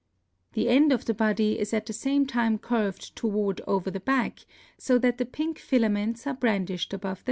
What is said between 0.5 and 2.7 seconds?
The end of the body is at the same time